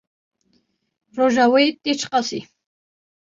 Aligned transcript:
Roja 1.17 1.45
wê 1.53 1.63
tê 1.81 1.91
çi 1.99 2.07
qasî? 2.11 2.39